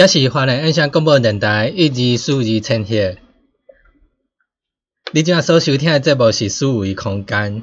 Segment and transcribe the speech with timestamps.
[0.00, 3.18] 这是华人印象广播电台一二四二千赫。
[5.12, 7.62] 你今仔所收听的节目是思维空间，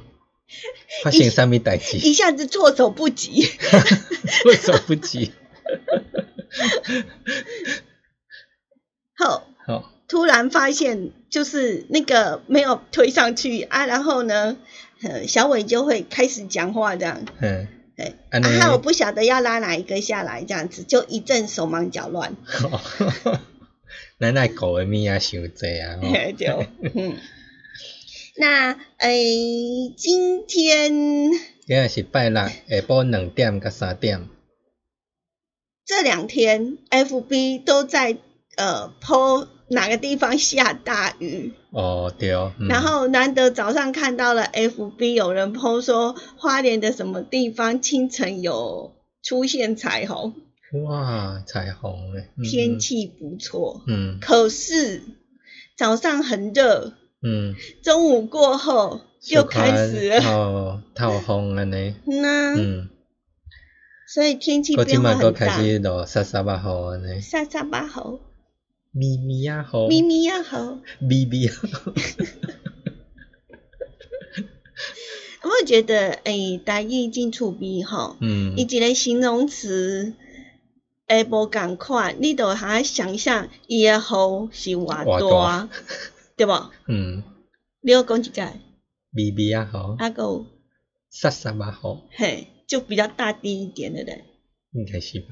[1.03, 1.97] 发生什么代志？
[1.97, 5.31] 一下子措手不及，措手不及。
[9.15, 14.57] 好，好，突然发现就是那个没有推上去啊，然后呢，
[15.01, 22.35] 呃，小伟就会开始讲话这样，嗯，对，啊，我不晓得要拉哪一个下来，这样子就一阵手忙脚乱，
[24.19, 26.09] 咱那狗的物仔伤济啊， 吼。
[26.11, 26.63] 嘿就
[26.93, 27.17] 嗯，
[28.37, 34.27] 那诶，今天今天是拜六下晡两点到三点，
[35.83, 38.17] 这两天 FB 都在
[38.57, 42.67] 呃 po 哪个地方下大雨，哦对，嗯。
[42.69, 50.33] 然后难得早上看到了 FB 有人 po 说花莲的什么地方清晨有出现彩虹，
[50.85, 53.81] 哇，彩虹诶，嗯天，气不错。
[53.87, 54.19] 嗯。
[54.21, 55.01] 可是
[55.75, 57.53] 早上很热，嗯，
[57.83, 60.19] 中午过后又开始了。
[60.23, 62.89] 哦，透风安尼，那、嗯，
[64.07, 65.25] 所以天气变化很大。
[65.29, 68.21] 佫开始落沙沙巴雨安尼，沙沙巴猴，
[68.91, 71.53] 咪咪呀，好，咪咪呀猴，咪咪啊
[75.43, 78.17] 有没有觉得诶，台语进厝边吼？
[78.19, 78.55] 嗯。
[78.57, 80.13] 伊一个形容词，
[81.07, 85.67] 诶，无共款，你都还想象伊的雨是偌偌大。
[85.67, 85.69] 大，
[86.35, 86.71] 对无？
[86.87, 87.23] 嗯，
[87.81, 88.53] 你要讲一个，
[89.11, 90.45] 咪咪啊雨，啊个有？
[91.09, 94.25] 沙沙巴雨，嘿，就比较大滴一点的人。
[94.77, 95.27] 应该是吧？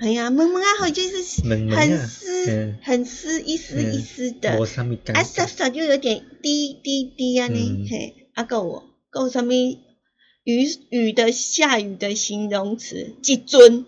[0.00, 4.58] 哎呀，萌萌啊，好就是很湿嗯，很湿，一丝一丝的。
[4.60, 4.66] 无。
[4.66, 13.86] 啥物感啊，觉沙，沙就有点滴滴滴啊呢嗯，嘿，啊够我够什么雨雨的下雨的形容词，一阵，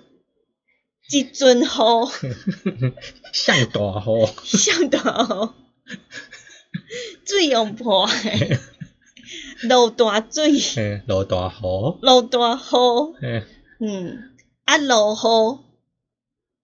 [1.13, 1.67] 一阵雨。
[3.35, 5.55] 像大雨，像到
[7.27, 8.59] 水用破的，
[9.69, 13.43] 落大水，嘿，落大雨，落大雨，嘿，
[13.81, 14.31] 嗯，
[14.67, 15.59] 啊落雨，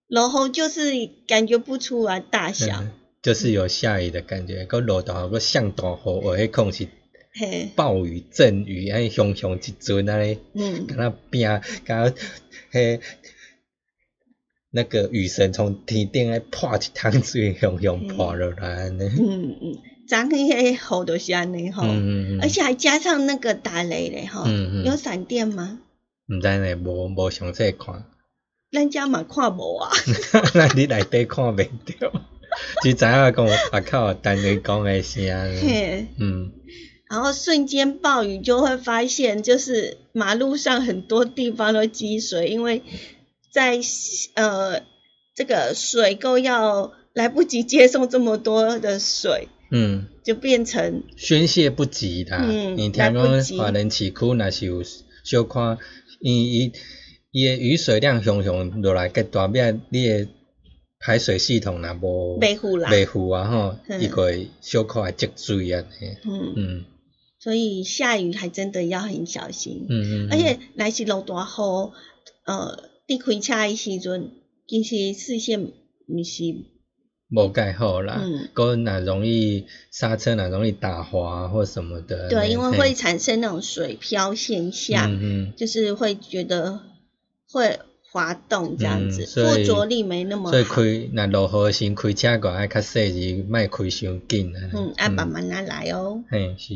[0.07, 0.91] 落雨就是
[1.27, 2.91] 感觉不出来大小，嗯
[3.23, 6.87] 就是有下雨的感觉，个落大雨，个像大雨，我迄空是
[7.33, 10.37] 嘿，暴雨、阵雨，安尼熊熊一阵安尼。
[10.53, 11.47] 嗯，敢若拼，
[11.85, 12.11] 敢若
[12.71, 12.99] 迄
[14.71, 19.03] 那个雨神从天顶来泼一桶水，汹汹泼落来安尼。
[19.03, 19.77] 嗯嗯，
[20.07, 25.79] 昨昏迄雨就是安尼吼，嗯嗯而且还加上那个打雷嘞吼，嗯嗯有闪电吗？
[26.29, 28.05] 毋知呢，无无详细看，
[28.71, 29.91] 咱遮嘛看无啊，
[30.53, 32.11] 咱伫内底看袂着，
[32.81, 35.23] 只知影讲外口有单位讲诶声。
[35.61, 36.07] 嘿。
[36.19, 36.51] 嗯
[37.09, 42.81] 然后瞬间暴雨就会发现，就是马路上很多地方都积水，因为
[43.51, 43.79] 在
[44.33, 44.81] 呃
[45.35, 52.39] 这个水沟要来不及接送这么多的水，嗯，就变成宣泄不及啦。
[52.49, 53.13] 嗯你听讲
[53.59, 54.81] 华人市区若是有
[55.23, 55.77] 小看，
[56.23, 56.71] 伊伊
[57.31, 60.27] 伊诶雨水量熊熊落来，个大变你诶
[60.99, 62.89] 排水系统若无袂护啦。
[62.89, 66.85] 袂护啊吼，嗯伊个会小可会积水啊，嘿嗯，嗯
[67.39, 69.85] 所以下雨还真的要很小心。
[69.89, 71.91] 嗯嗯，而且若是落大雨，
[72.45, 74.29] 呃，你开车诶时阵，
[74.65, 76.43] 其实视线毋是，
[77.35, 82.29] 无盖好啦嗯，个若容易刹车，那容易打滑或什么的。
[82.29, 85.53] 对，因为会产生那种水漂现象，嗯嗯。
[85.57, 86.79] 就是会觉得
[87.51, 87.79] 会
[88.11, 90.75] 滑动这样子，嗯所以着力没那么所以好。
[90.75, 94.69] 开那落雨时开车个爱较细致，莫开伤紧啊。
[94.73, 96.23] 嗯，爱慢慢啊来哦。
[96.29, 96.75] 嘿，是。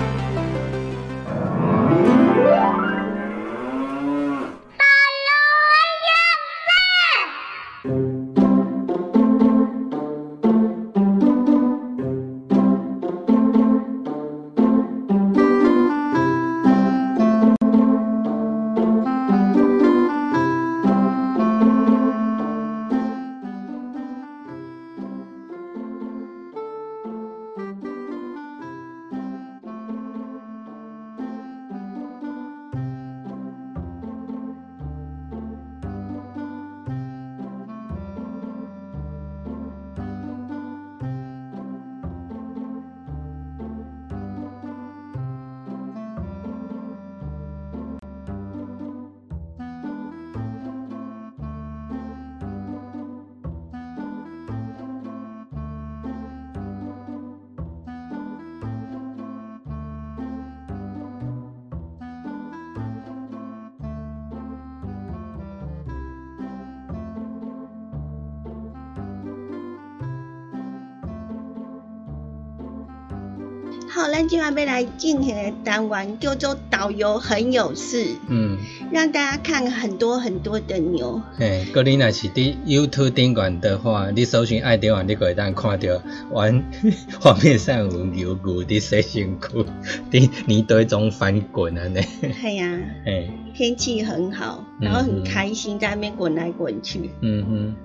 [74.21, 78.55] 咱今晚要来进行的单元叫做导游很有事，嗯，
[78.91, 81.19] 让大家看很多很多的牛。
[81.39, 86.63] 嘿，个你若是伫 YouTube 顶管的话，你搜寻爱点网，你就会当看到完
[87.19, 89.65] 画面上有牛牛伫洗身躯，
[90.11, 91.97] 伫泥堆中翻滚安尼。
[92.43, 97.09] 哎呀， 嘿，天气很好，然后很开心，在那边滚来滚去。
[97.21, 97.75] 嗯哼，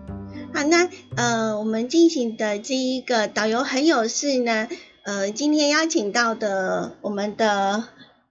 [0.52, 4.68] 好，那呃，我们进行的这一个导游很有事呢，
[5.06, 7.84] 呃，今天邀请到的我们的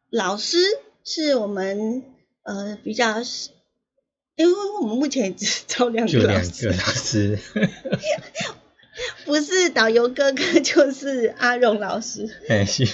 [0.09, 0.57] 老师
[1.05, 2.03] 是我们
[2.43, 3.21] 呃比较，
[4.35, 7.39] 因为我们目前只招两个老师，老师。
[9.23, 12.29] 不是导游哥哥就是阿荣老师。
[12.49, 12.85] 哎，是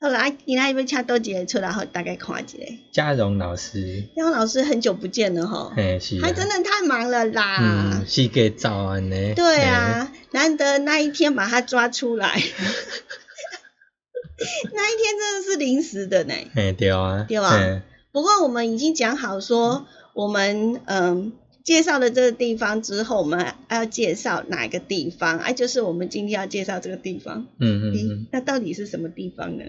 [0.00, 2.56] 好啦，今仔要请多几个出来，好大概看一下。
[2.90, 4.02] 嘉荣老师。
[4.16, 6.22] 嘉荣老师很久不见了哈，嘿，是啊。
[6.24, 7.58] 他真的太忙了啦。
[7.60, 9.34] 嗯，是给早安呢。
[9.36, 12.40] 对啊，难得那一天把他抓出来，
[14.72, 16.34] 那一天真的是临时的呢。
[16.54, 16.72] 嘿。
[16.72, 17.24] 对啊。
[17.28, 21.32] 对吧不过我们已经讲好说，我们嗯
[21.64, 25.38] 介绍了这个地方之后，我们要介绍哪个地方？
[25.38, 27.46] 哎、就是我们今天要介绍这个地方。
[27.58, 28.26] 嗯嗯嗯。
[28.32, 29.64] 那到底是什么地方呢？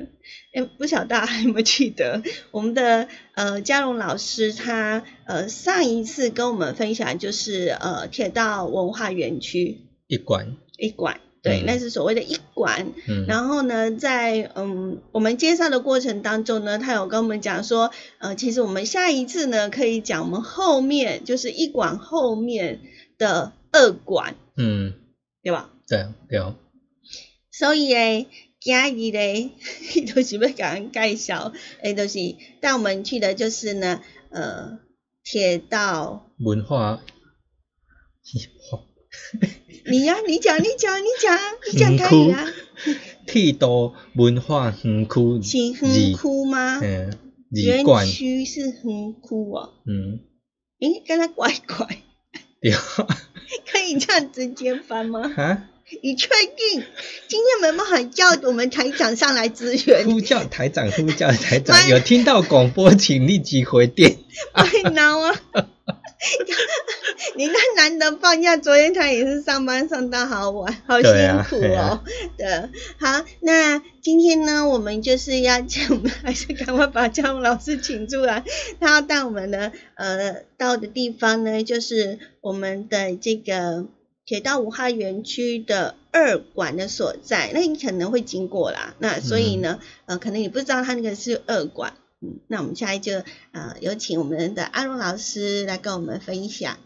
[0.53, 10.55] 哎，不晓得大家还有没有记得 我们的呃嘉荣老师他呃上一次跟我们分享就是呃铁道文化园区一馆。
[10.77, 12.93] 一馆，对，嗯那是所谓的一馆。
[13.07, 13.25] 嗯。
[13.27, 22.81] 然后呢，在嗯我们介绍的过程当中呢，他有跟我们讲说，呃，其实我们下一次呢可以讲我们后面就是一馆后面
[23.17, 24.93] 的二馆，嗯，
[25.41, 25.69] 对吧？
[25.87, 26.53] 对对。
[27.51, 28.27] 所以诶，
[28.59, 29.51] 今日咧，
[30.07, 32.17] 就是要甲人介绍，诶，就是
[32.61, 34.79] 带我们去的就是呢，呃，
[35.23, 36.31] 铁道。
[36.39, 37.03] 文化。
[39.85, 41.39] 你呀、你讲，你讲，你讲，
[41.71, 42.45] 你讲可以啊。
[43.27, 45.41] 铁道文化园区。
[45.41, 46.79] 是园区吗？
[46.81, 47.17] 嗯，
[47.51, 47.85] 园。
[48.05, 49.73] 区是园区哦。
[49.85, 50.19] 嗯，
[50.79, 51.87] 诶，跟他怪怪，
[52.61, 52.71] 对。
[53.71, 55.27] 可以这样直接翻吗？
[55.35, 55.69] 哈，
[56.01, 56.83] 你确定？
[57.27, 60.05] 今天没办法叫我们台长上来支援？
[60.05, 64.17] 呼叫台长，呼叫台长，有听到广播请立即回电。
[64.53, 65.41] 太难啊！
[67.35, 71.11] 你那难得放假，昨天他也是上班上到好晚，好辛
[71.49, 72.03] 苦哦。
[72.37, 78.43] 对，好，那今天呢，我们就是要请，我们还是赶快把姜老师请出来，
[78.79, 83.85] 他要带我们的呃到的地方呢，就是我们的这个
[84.25, 87.51] 铁道五号园区的二馆的所在。
[87.53, 91.93] 那你可能会经过啦，那所以呢，呃，可能你不知道他那个是二馆。
[92.47, 96.77] 那我们下一就呃有请我们的阿龙老师来跟我们分享。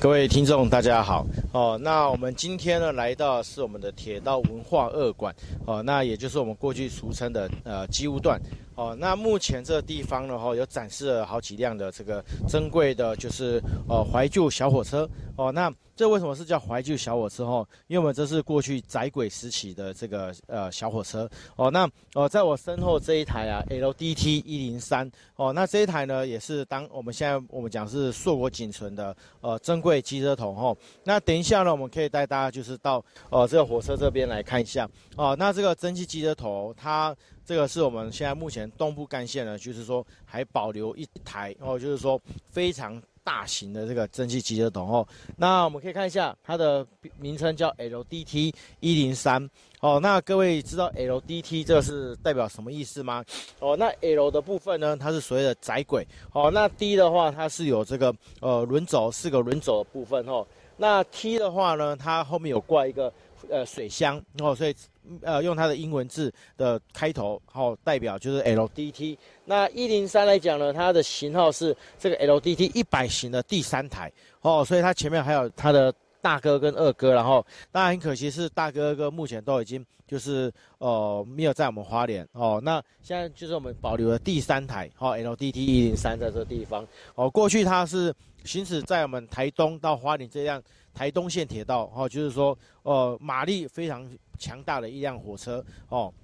[0.00, 1.76] 各位听众，大家好哦。
[1.82, 5.34] 那我们今天呢，来到是我们的铁道文化二馆
[5.66, 8.40] 哦，那也就是我们过去俗称的呃机务段
[8.76, 8.96] 哦。
[9.00, 15.50] 那目前这个地方呢，哈，有展示了好几辆的这个珍贵的，就是呃怀旧小火车哦。
[15.50, 17.44] 那这为什么是叫怀旧小火车？
[17.44, 21.68] 哈，因为我们这是过去窄轨时期的这个呃小火车哦。
[21.72, 30.72] 那呃，在我身后这一台啊，LDT 一零三哦，那这一台呢，也是当我们现在我们讲是硕果仅存的呃珍贵机车头哈。
[31.02, 35.34] 那等一下呢，我们可以带大家就是到呃这个火车这边来看一下哦。
[35.36, 37.12] 那这个蒸汽机车头，它
[37.44, 43.02] 这个是我们现在目前东部干线呢，就是说还保留一台哦，就是说非常。
[43.28, 45.06] 大型的这个蒸汽机车桶哦，
[45.36, 46.86] 那我们可以看一下它的
[47.18, 49.46] 名称叫 LDT 一零三
[49.80, 50.00] 哦。
[50.00, 53.22] 那各位知道 LDT 这个是代表什么意思吗？
[53.60, 56.50] 哦，那 L 的部分呢，它是所谓的窄轨哦。
[56.50, 60.46] 那 D 的话，它是有这个呃轮轴四个轮轴的部分哦。
[60.78, 63.12] 那 T 的话呢，它后面有挂一个
[63.50, 64.74] 呃水箱哦，所以。
[65.22, 69.16] 呃，用它的英文字的开头，好代表就是 LDT。
[69.46, 74.12] 那一零三来讲呢，它的型号是这个 LDT 一百型的第三台
[74.42, 75.90] 哦，所以它前面还有它的
[76.20, 82.60] 大哥跟二哥，然后当然很可惜是大哥二哥目前都已经就是呃没有在我们花莲哦。
[82.62, 87.30] 那现在就是我们保留了第三台哦，LDT 一零三在这个地方哦。
[87.30, 88.14] 过去它是
[88.44, 90.62] 行驶在我们台东到花莲这样
[90.98, 94.04] 台东线铁道哦，就是说呃马力非常。
[94.40, 96.14] 强大的一辆火车哦，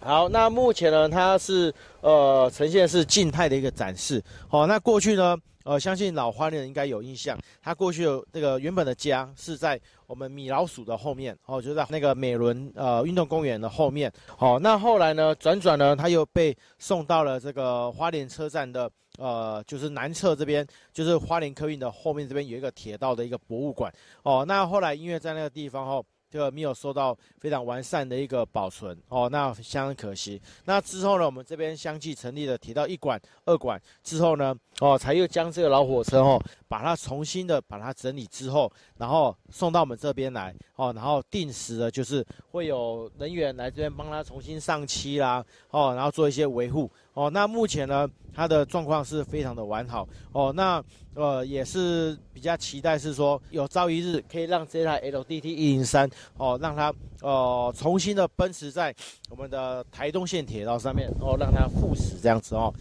[0.00, 4.24] 好，那目前呢，它是呃呈现是静态的一个展示。
[4.48, 14.10] 好，那过去呢，呃，相信老花的人应该有印象，它过去有那个原本的家是在我们米老鼠的后面，哦，就在那个美伦呃运动公园的后面。
[14.34, 18.90] 好，那后来呢，转转呢，它又被送到了这个花莲车站的
[19.22, 23.92] 呃，就是南侧这边，就是花莲客运的后面这边有一个铁道的一个博物馆。
[24.24, 26.04] 哦，那后来因为在那个地方哦。
[26.32, 30.40] 就没有受到非常完善的一个保存哦，那相当可惜。
[30.64, 47.30] 那之后呢，我们这边相继成立了铁道一馆、二馆之后呢，哦，才又将这个老火车哦，把它重新的把它整理之后，然后送到我们这边来哦，然后定时的就是会有人员来这边帮他重新上漆啦，哦，然后做一些维护哦。
[47.30, 48.08] 那目前呢？
[48.34, 56.90] 它的状况是非常的完好哦，那呃也是比较期待是说有朝一日可以让这台 LDT 一零三哦，让它
[57.20, 58.94] 呃重新的奔驰在
[59.28, 62.72] 我们的台东线铁道上面哦，让它复驶这样子哦。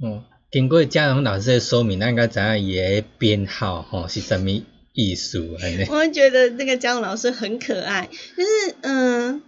[0.00, 0.22] 嗯，
[0.52, 4.50] 经过嘉荣老师的说明，那应该知影伊的编号吼是什么
[4.92, 5.40] 意思？
[5.90, 9.42] 我觉得那个嘉荣老师很可爱，就是嗯。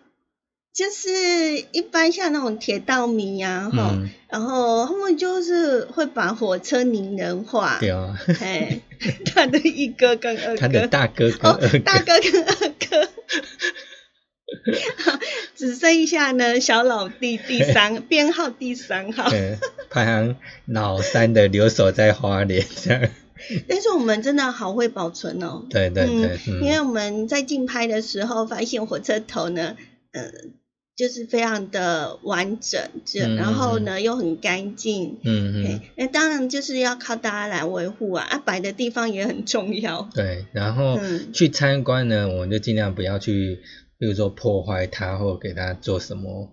[0.73, 3.99] 就是一般像那种铁道迷呀，哈，
[4.29, 8.81] 然后他们就是会把火车拟人化，对啊，哎，
[9.27, 13.09] 他的一哥跟二哥，他的大哥跟二哥，大哥跟二哥，
[15.57, 19.29] 只剩下呢小老弟第三编号第三号，
[19.91, 20.37] 排行
[20.67, 23.11] 老三的留守在花莲这样。
[23.69, 29.77] 但是我们真的好会保存哦，对对对，因为我们在竞拍的时候发现火车头呢，
[30.13, 30.31] 呃。
[31.01, 40.07] 就是非常的完整，这然后呢又很干净，嗯嗯，那当然就是要靠大家来维护啊，啊摆的地方也很重要。
[40.15, 41.01] 对，然后
[41.33, 43.61] 去参观呢，我们就尽量不要去，
[43.97, 46.53] 比如说破坏它或给它做什么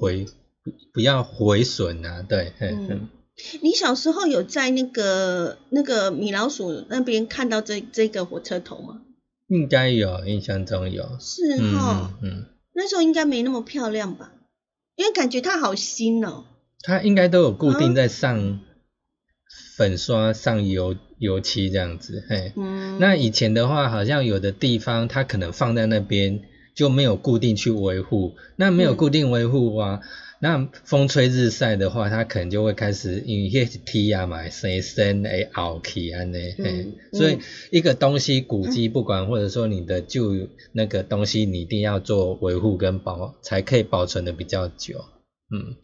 [0.00, 0.26] 毁，
[0.94, 2.22] 不要毁损啊。
[2.22, 3.08] 对，嗯。
[3.62, 9.00] 你小时候有在那个那个米老鼠那边看到这这个火车头吗？
[9.48, 11.04] 应该有，印象中有。
[11.18, 12.44] 是哈，嗯。
[12.80, 14.30] 那时候应该没那么漂亮吧，
[14.94, 16.44] 因为感觉它好新哦。
[16.80, 18.60] 它应该都有固定在上
[19.76, 22.52] 粉刷、上油油漆这样子，嘿。
[22.54, 23.00] 嗯。
[23.00, 26.42] 那以前的话，好像有的地方它可能放在那边
[26.76, 29.98] 就没有固定去维护，那没有固定维护啊，
[30.40, 37.38] 那风吹日晒的话，它可能就会开始因为迄梯啊嘛，生生诶凹起安尼，嘿，所以
[37.70, 40.32] 一个东西古迹不管或者说你的旧
[40.72, 45.04] 那个东西，你一定要做维护跟保，才可以保存的比较久，
[45.50, 45.76] 嗯。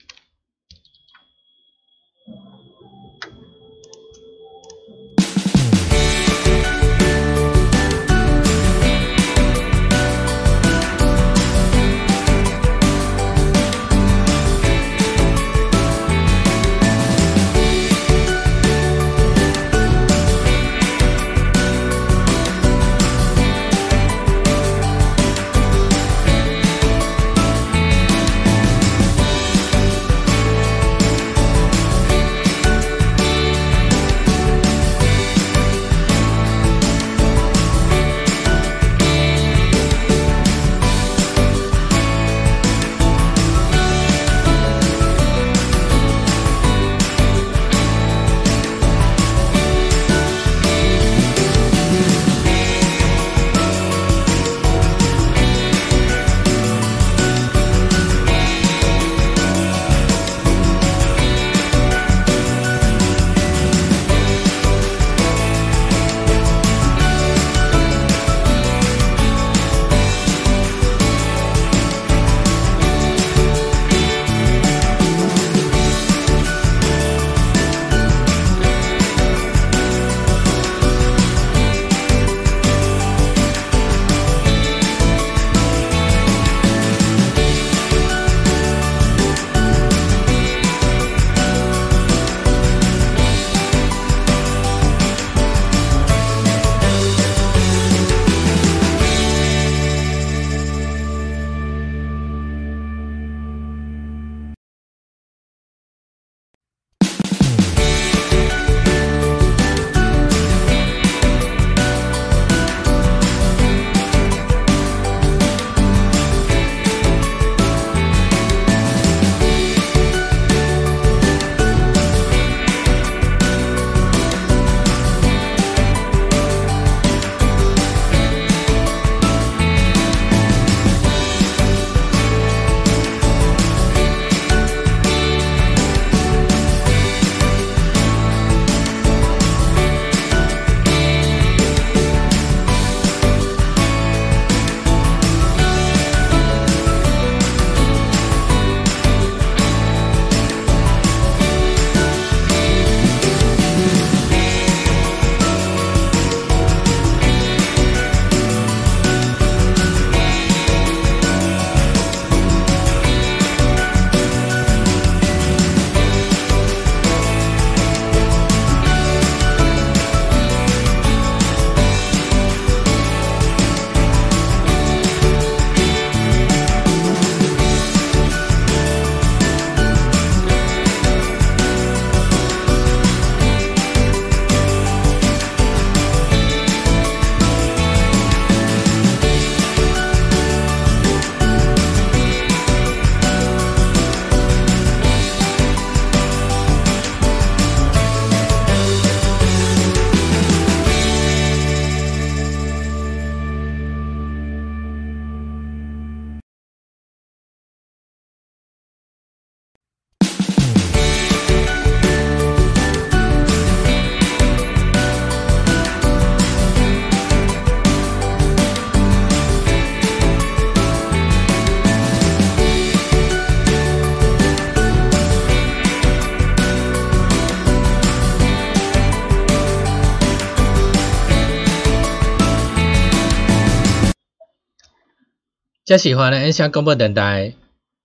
[235.84, 237.52] 较喜欢的音响广播电台，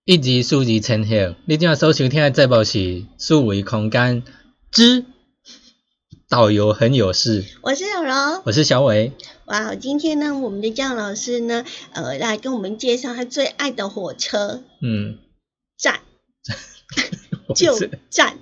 [0.04, 1.36] 一二数字称号。
[1.46, 4.22] 你今仔所收听的节目是数维空间
[4.70, 5.06] 之
[6.28, 7.46] 导游很有事。
[7.62, 9.14] 我是小柔，我是小伟。
[9.46, 11.64] 哇，今天呢，我们的姜老师呢，
[11.94, 14.62] 呃，来跟我们介绍他最爱的火车。
[14.82, 15.18] 嗯，
[15.78, 16.02] 站，
[17.56, 18.40] 就站。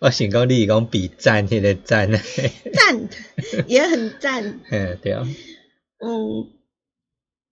[0.00, 2.12] 我 想讲你讲比赞，迄个赞。
[2.12, 3.08] 赞
[3.66, 4.60] 也很赞。
[4.70, 5.26] 嗯，对啊。
[6.04, 6.57] 嗯。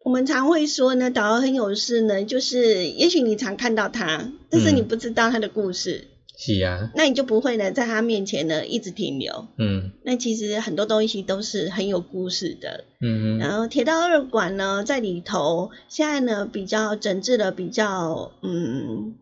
[0.07, 6.07] 我们常会说呢，导游很有事呢，就是也许你常看到他，但是你不知道他的故事。
[6.38, 9.49] 是啊，那你就不会呢在他面前呢一直停留。
[9.59, 12.85] 嗯那其实很多东西都是很有故事的。
[13.01, 19.16] 嗯嗯然后铁道二馆呢，在里头现在呢比较整治的比较嗯，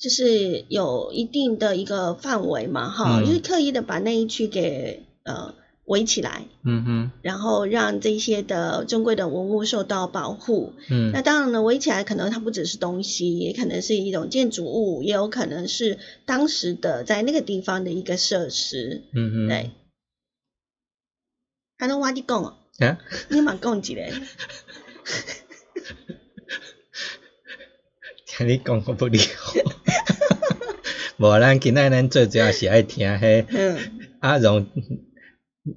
[0.00, 5.54] 就是有一定的一个范围嘛，哈，嗯就是刻意的把那一区给呃
[5.88, 10.74] 围起来，嗯哼然后让这些的珍贵的文物受到保护。
[10.88, 19.02] 嗯那当然呢，围起来可能它不只是东西，也可能是一种建筑物，也有可能是当时的在那个地方的一个设施。
[19.12, 19.70] 嗯哼，对，
[21.78, 22.98] 还能挖地贡哦，啊，
[23.30, 24.02] 你嘛讲一个。
[28.26, 29.72] 听你讲我不理我。
[31.30, 33.78] 无，咱今仔咱最主要是爱听迄嗯，
[34.20, 34.66] 阿荣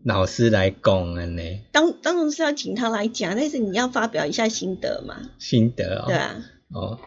[0.03, 6.05] 老师来讲安呢当当然是要请他来讲，但是你要发表一下心得嘛，心得哦。
[6.07, 6.35] 对啊，
[6.73, 6.99] 哦。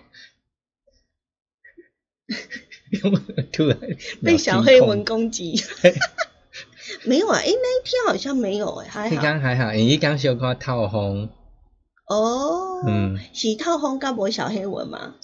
[3.52, 3.78] 突然
[4.22, 5.60] 被小黑蚊攻击。
[7.04, 9.22] 没有啊，诶，那一天好像没有诶，还你好。
[9.22, 11.28] 刚还好，因为刚小可透风，
[12.08, 15.14] 哦，嗯，是套风该不会小黑蚊吗？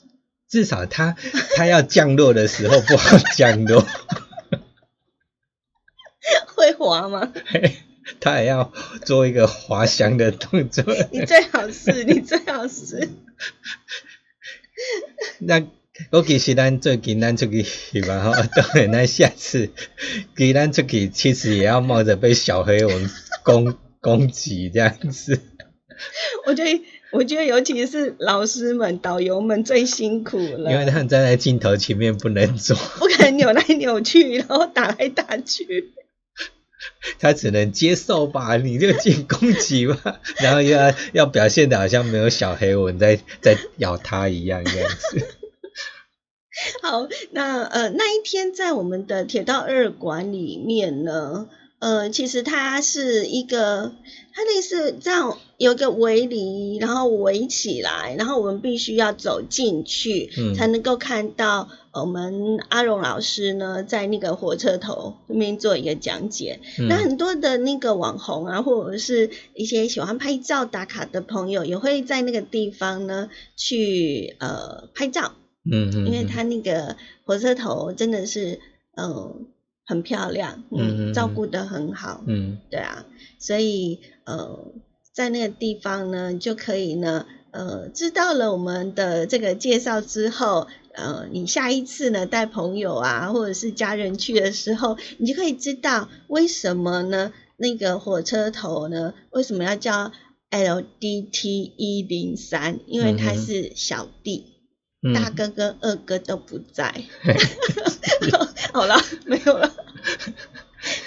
[0.49, 1.17] 至少他
[1.55, 3.87] 他要降落的时候不好降落，
[6.73, 7.33] 会滑吗？
[8.19, 8.73] 他也要
[9.05, 10.85] 做一个滑翔的动作。
[11.13, 13.09] 你最好是， 你最好是。
[15.39, 15.63] 那
[16.11, 18.23] 我其实咱最近咱出去是吧？
[18.25, 19.71] 吼，当然咱下次，
[20.37, 23.11] 其实咱出去其实也要冒着被小黑蚊
[23.45, 25.39] 攻攻击这样子。
[26.47, 35.93] 我觉得，我觉得尤其是老师们、导游们最辛苦了，因为他们站在镜头前面不能走，不可能扭来扭去，然后打来打去。
[37.19, 45.27] 他只能接受吧，你就进攻击吧， 然后又要要表现的好像没有小黑蚊在在咬他一样这样子。
[46.83, 53.95] 好，那呃那一天在我们的铁道二馆里面呢，呃，其实它是一个，
[54.35, 60.55] 它类似这样有一个围篱，然后围起来，然后我们必须要走进去，嗯。
[60.55, 66.61] 才能够看到呃我们阿荣老师呢在那个火车头那边做一个讲解。
[66.89, 75.33] 那嗯很多的那个网红啊，或者是一些喜欢拍照打卡的朋友，也会在那个地方呢去呃拍照。
[75.71, 76.97] 嗯嗯，因为他那个
[77.27, 78.61] 火车头真的是
[78.97, 79.47] 嗯
[79.85, 82.57] 很漂亮，嗯嗯嗯，照顾得很好，嗯。
[82.71, 83.05] 对啊，
[83.39, 84.59] 所以呃
[85.21, 90.67] 在那个地方呢就可以呢呃知道了我们的这个介绍之后。
[90.93, 97.33] 呃，你下一次呢带朋友啊，或者是家人去的时候，你就可以知道为什么呢？
[97.57, 100.11] 那个火车头呢，为什么要叫
[100.51, 102.81] LDT 一零三？
[102.89, 104.47] 因为它嗯哼是小弟，
[105.01, 107.05] 嗯大哥跟二哥都不在。
[108.75, 109.73] 好了，没有了。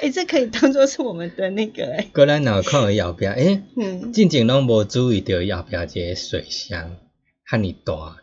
[0.04, 6.98] 哎、这可以当做是我们的那个哎、过咱若看到后壁，诶、嗯，进前拢无注意到后壁一个水箱，
[7.50, 8.18] 遐尼大，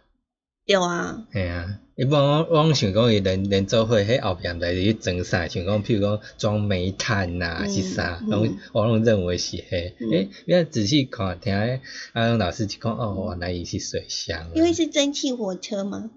[0.67, 1.79] 有啊，嘿啊。
[1.97, 9.95] 一般我我想讲，伊连连做伙迄后壁毋知是去装啥，想讲譬如讲装煤炭呐、嗯是啥，嗯拢我拢认为是迄。
[10.01, 11.81] 嗯诶、因为仔细看听迄
[12.13, 14.51] 阿勇老师就讲，哦，原来伊是水箱啊。
[14.55, 16.11] 因为是蒸汽火车嘛。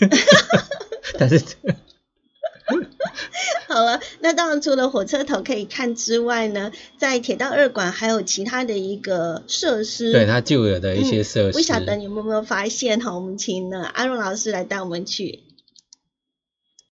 [1.18, 1.42] 但是
[3.68, 10.10] 好了， 那当然除了火车头可以看之外呢，在铁道二馆还有其他的一个设施。
[10.10, 13.14] 对它旧有的一些设施，不晓得你们有没有发现哈？
[13.14, 15.44] 我们请呢阿荣老师来带我们去。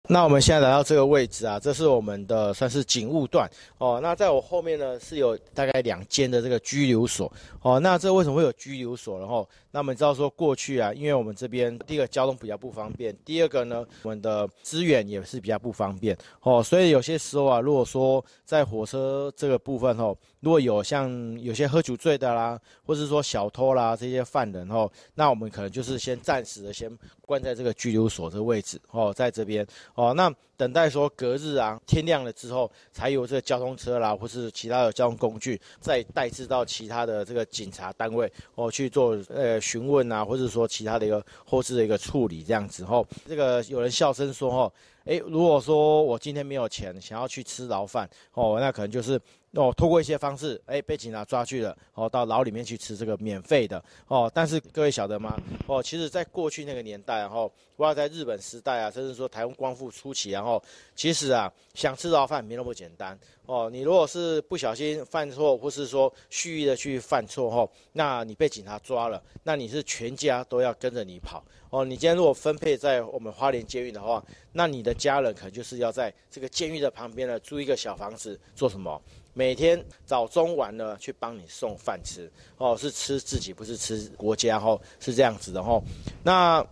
[0.07, 3.99] 那我们现在来到这个位置啊，这是我们的算是警务段哦。
[4.03, 7.31] 那在我后面呢是有大概两间的这个拘留所
[7.63, 7.79] 哦。
[7.79, 9.17] 那这为什么会有拘留所？
[9.17, 16.63] 然后，那我们知道说过去啊，因为我们这边第一个交通比较不方便，第二个呢，我们的资源也是比较不方便哦。
[16.63, 21.11] 所以有些时候啊，如果说在火车这个部分哦，如果有像
[21.41, 29.67] 有些喝酒醉的啦，或是说小偷啦这些犯人哦，那我们可能就是先暂时的先关在这个拘留所这个位置哦，在这边。
[29.95, 42.83] 哦，那等待说隔日啊天亮了之后，才有这个交通车啦，或是其他的交通工具，再带至到其他的这个警察单位哦去做呃询问啊，或者说其他的一个后置的一个处理这样子。
[42.85, 44.73] 哦，这个有人笑声说哦，
[45.05, 49.19] 诶，如果说我今天没有钱，想要去吃牢饭哦，那可能就是
[49.55, 55.37] 哦，透过一些方式，哎，被警察抓去了，哦，到牢里面去吃这个免费的，哦，但是各位晓得吗？
[55.65, 60.61] 哦，其实，在过去那个年代，然后，不知道在日本时代啊，甚至说台湾光复初期，然后，
[60.93, 79.01] 其实啊，想吃牢饭没那么简单，哦，你如果是不小心犯错，或是说蓄意的去犯错，吼，那你被警察抓了，那你是全家都要跟着你跑，哦，你今天如果分配在我们花莲监狱的话，那你的家人可能就是要在这个监狱的旁边呢，租一个小房子做什么？
[79.37, 85.83] 每天早中晚呢，去帮你送饭吃哦，是吃自己，不是吃国家哦，是这样子的哦。
[86.23, 86.65] 那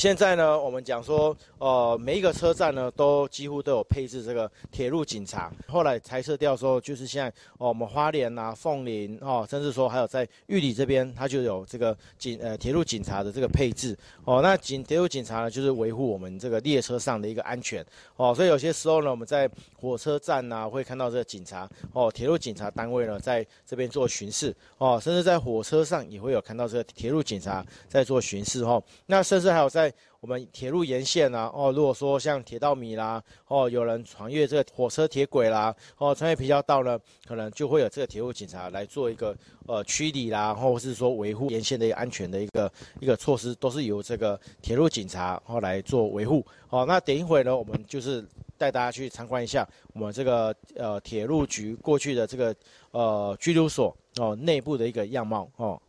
[0.00, 1.36] 现在呢，我们讲说。
[1.58, 5.52] 呃，每一个车站呢，都几乎都有配置这个铁路警察。
[5.68, 14.40] 后来拆设掉之后，就是现在哦，我们花莲啊、凤林哦，甚至说还有在玉里这边，它就有这个警呃铁路警察的这个配置哦。
[14.40, 17.84] 那警铁路警察呢，就是维护我们这个列车上的一个安全
[18.16, 18.34] 哦。
[18.34, 19.46] 所以有些时候呢，我们在
[19.78, 28.82] 火车站呐，会看到这个警察哦，铁路警察单位呢，在这边做巡视哦，甚至在火车上也会有看到这个铁路警察在做巡视哦。
[29.04, 29.89] 那甚至还有在
[30.20, 39.34] 我们铁路沿线啊，哦，如果说像铁道迷啦，哦，有人穿越这个火车铁轨啦，哦，穿越皮条道呢，可能就会有这个铁路警察来做一个
[39.66, 46.44] 呃驱离啦，或者是说维护沿线的一个安全的一个一个措施，都是由这个铁路警察哦来做维护。
[46.68, 48.24] 哦，那等一会呢，我们就是
[48.58, 52.54] 带大家去参观一下我们这个呃铁路局过去的这个
[52.90, 55.80] 呃拘留所哦内部的一个样貌哦。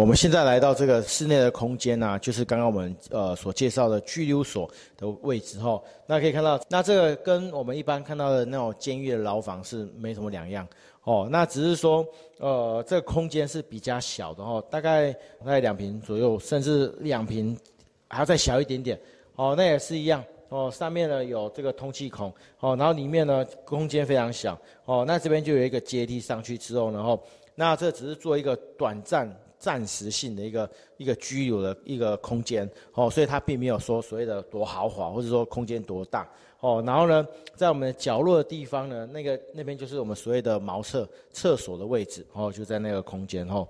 [0.00, 5.78] 我们现在来到这个室内的空间呢，就是刚刚我们呃所介绍的拘留所的位置哈。
[6.06, 10.66] 那可以看到，那这个跟我们一般看到的那种监狱的牢房是没什么两样
[11.04, 11.28] 哦。
[11.30, 12.02] 那只是说，
[12.38, 17.54] 呃，这个空间是比较小的哦，大概大概两平左右，甚至两平
[18.08, 18.98] 还要再小一点点
[19.36, 19.54] 哦。
[19.54, 25.04] 那也是一样哦，上面呢有这个通气孔哦，然后里面呢空间非常小哦。
[25.06, 27.22] 那这边就有一个阶梯上去之后，然后
[27.54, 29.30] 那这只是做一个短暂。
[29.60, 36.26] 暂时性的一个一个居留的一个空间哦，所以它并没有说所谓的多豪华，或者说空间多大
[36.60, 36.82] 哦。
[36.86, 43.68] 然后呢，在我们角落的地方呢，那个那边就是我们所谓的茅厕厕所的位置哦，就在那个空间哦。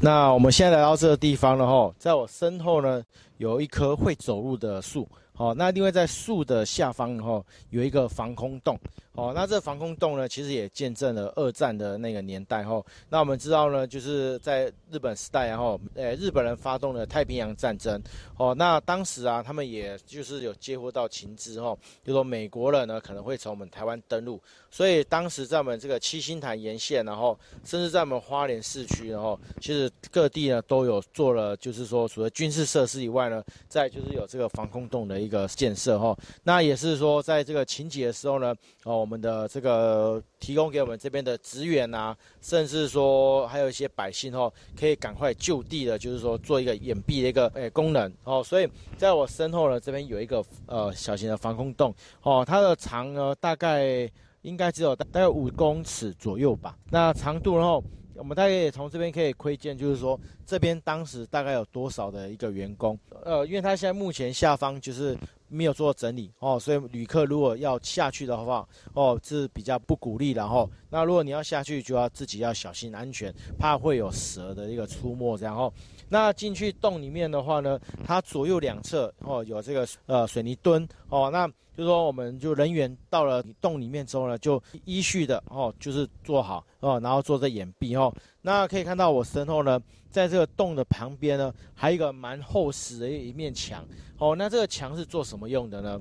[0.00, 3.04] 那我们现在来到这个地方了哈，在我身后呢
[3.36, 8.78] 有一棵会走路的树哦，那另外在树的下方哈有一个防空洞。
[9.20, 12.82] 哦，那这防空洞呢，其实也见证了二战的那个年代哈。
[13.10, 18.02] 那我们知道呢，就是在日本时代然后，呃，日本人发动了太平洋战争。
[18.38, 36.16] 哦，那当时啊，他们也就是有接获到情资哈，就说美国人呢可能会从我们台湾登陆，所以当时在我们这个七星潭沿线，然后甚至在我们花莲市区，然后其实各地呢都有做了，就是说除了军事设施以外呢，在就是有这个防空洞的一个建设哈。
[36.42, 38.54] 那也是说，在这个情节的时候呢，
[38.84, 39.06] 哦。
[39.10, 48.40] 我们的这个提供给我们这边的职员啊，甚至说还有一些百姓哦，可以赶快就地的，就是说做一个掩蔽的一个诶功能哦。
[48.40, 51.92] 所以在我身后呢，这边有一个呃小型的防空洞
[52.22, 54.08] 哦，它的长呢大概
[54.42, 56.78] 应该只有大概五公尺左右吧。
[56.88, 57.82] 那长度然后
[58.14, 65.18] 我们大概也从这边可以窥见，就是说这边当时大概有多少的一个员工呃，因为它现在目前下方就是。
[65.50, 70.30] 没有做整理哦，所以旅客如果要下去的话哦，是比较不鼓励。
[70.30, 75.36] 然后，那如果你要下去，就要自己要小心安全，怕会有蛇的一个出没。
[75.36, 75.72] 然后，
[76.10, 88.12] 那进去洞里面的话呢，它左右两侧哦有这个呃水泥墩哦，那就说我们就人员到了洞里面之后呢，就依序的哦，就是做好哦，然后做这掩蔽哦。
[88.42, 89.80] 那可以看到我身后呢。
[90.10, 93.84] 在这个洞的旁边呢，还有一个蛮厚实的一面墙。
[94.18, 96.00] 哦，那这个墙是做什么用的呢？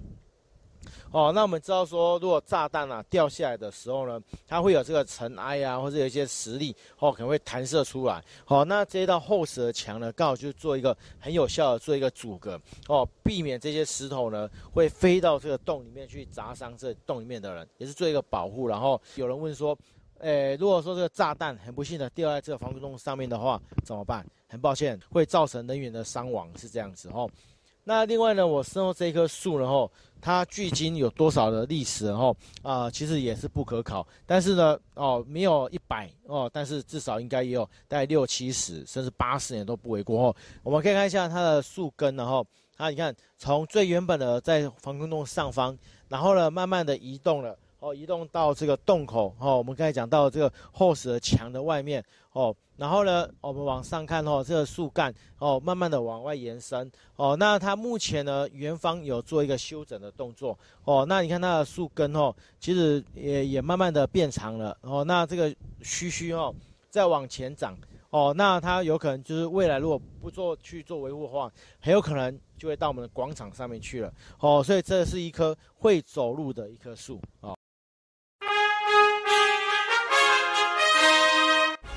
[1.11, 8.23] 哦，那我们知道说，如果炸弹啊掉下来的时候呢，它会有这个尘埃啊，或者有一些实力，哦，可能会弹射出来。
[8.45, 18.67] 好，那这一道厚实的墙呢，刚好就做一个很有效的做一个阻隔，哦，避免这些石头呢会飞到这个洞里面去砸伤这洞里面的人，也是做一个保护。
[18.67, 19.77] 然后有人问说。
[20.21, 24.25] 诶，如果说这个炸弹很不幸的掉在这个防空洞上面的话，怎么办？
[24.49, 27.31] 很抱歉，会造成人员的伤亡，是这样子哦。
[27.85, 29.89] 那另外呢，我身后这一棵树呢，吼，
[30.21, 32.07] 它距今有多少的历史？
[32.07, 34.05] 然后啊，其实也是不可考。
[34.25, 40.35] 但是呢，哦，没有一百哦，但是至少应该也有大概六七十，甚至八十年都不为过哦。
[40.63, 42.45] 我们可以看一下它的树根，然后
[42.77, 45.77] 它你看，从最原本的在防空洞上方，
[46.07, 47.57] 然后呢，慢慢的移动了。
[47.79, 66.53] 哦，移动到这个洞口哦，我们刚才讲到这个厚实的墙的外面哦，然后呢，我们往上看哦，这个树干哦，慢慢的往外延伸哦，那它目前呢，园方有做一个修整的动作哦，那你看它的树根哦，其实也也慢慢的变长了哦，那这个须须哦，
[66.89, 67.77] 再往前长
[68.09, 77.55] 哦，那它有可能就是未来如果不做去做维护的话，很有可能就会到我们的广场上面去了哦，所以这是一棵会走路的一棵树哦。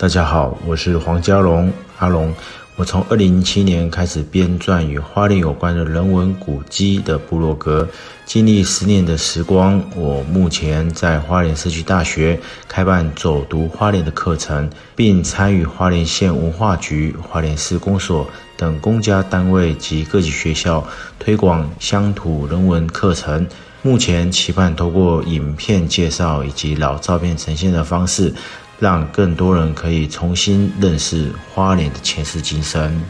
[0.02, 2.34] 大家好，我是黄家龙阿龙。
[2.74, 7.88] 我从二零零七年开始编撰与花莲有关的人文古迹的部落格，
[8.26, 20.84] 经历十年的时光，我目前在花莲社区大学开办走读花莲的课程，并参与花莲县文化局、花莲市公所等公家单位及各级学校
[21.20, 23.46] 推广乡土人文课程。
[23.84, 28.32] 目前期盼透过影片介绍以及老照片呈现的方式。
[28.82, 33.00] 让更多人可以重新认识花莲的前世今生。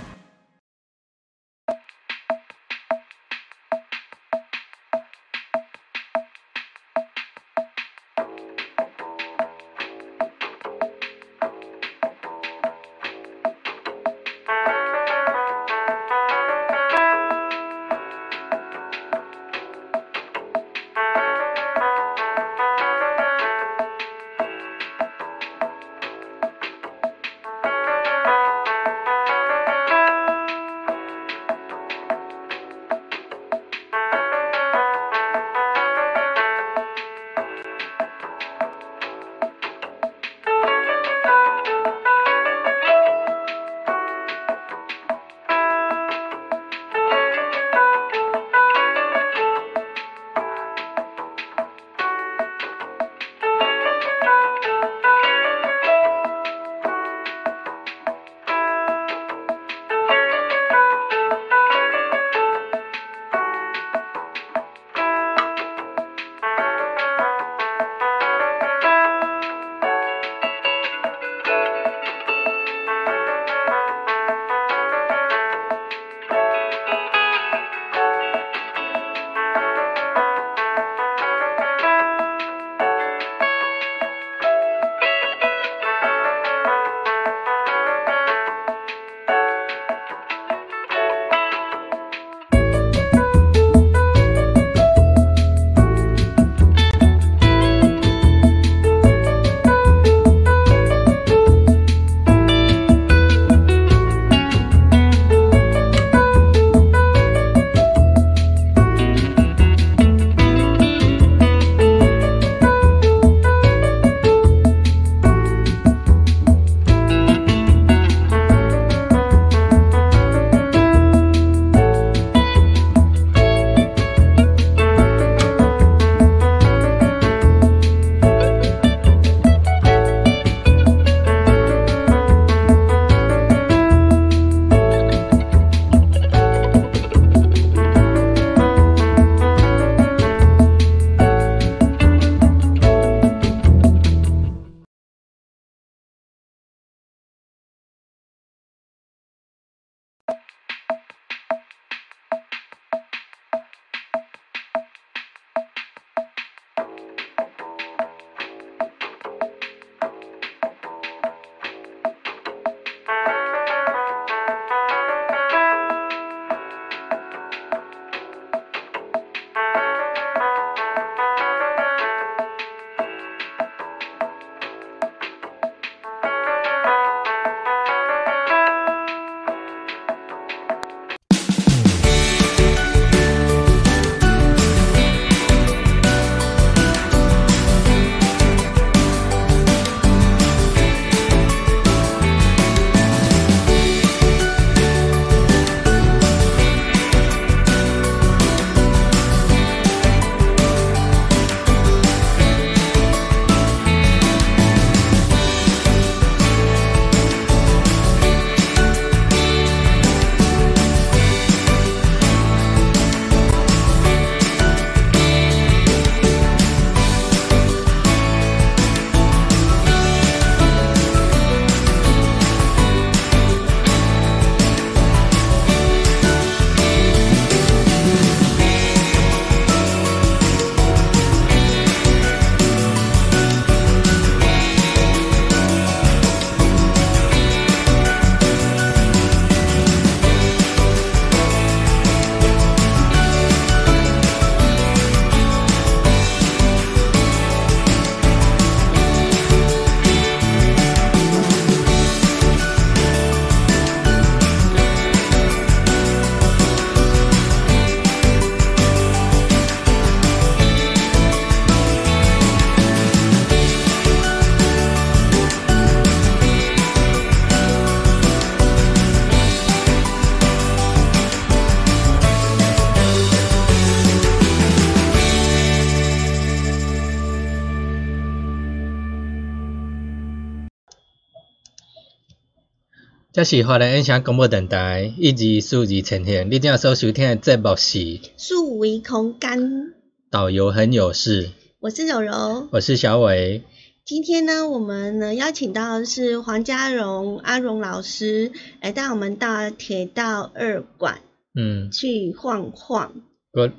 [283.43, 289.95] 这是华人音响广播电台一级数字呈现，你正所收听的节目是数维空间，
[290.31, 293.65] 导游很有事，我是柔柔，我是小伟。
[294.05, 301.21] 今天呢，我们呢邀请到的是黄家荣阿荣老师来带我们到铁道二馆，
[301.53, 303.13] 嗯，去晃晃。
[303.53, 303.73] 我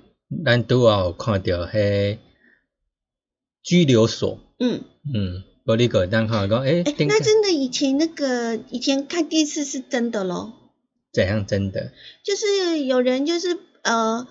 [0.43, 2.17] 咱拄好看到迄
[3.63, 4.81] 拘留所，嗯。
[5.05, 10.53] 嗯，我你个当看讲，诶，那真的以前那个以前看电视是真的咯？
[11.13, 11.91] 怎样真的？
[12.23, 14.27] 就是有人就是呃。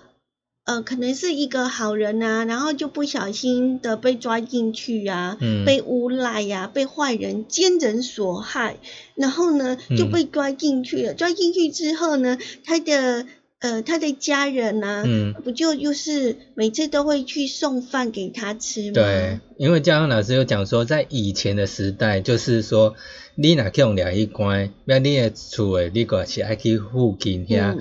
[0.65, 8.77] 呃，可能是一个好人呐，然后就不小心的被抓进去呀，被诬赖呀，被坏人奸人所害，
[9.15, 11.13] 然后呢就被抓进去了。
[11.13, 13.27] 抓进去之后呢，他的
[13.63, 15.03] 呃他的家人呐，
[15.41, 18.93] 不就又是每次都会去送饭给他吃吗？
[18.95, 22.95] 对，因为嘉康老师有讲说，在以前的时代，就是说
[23.35, 27.77] 你哪去用两一关，那你的厝诶，你个是爱去附近遐，